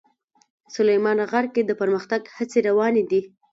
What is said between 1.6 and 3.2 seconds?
د پرمختګ هڅې روانې